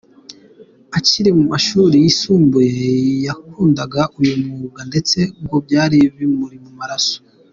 [0.97, 2.89] Akiri mu mashuri yisumbuye
[3.27, 7.17] yakundaga uyu mwuga ndetse ngo byari bimuri mu maraso.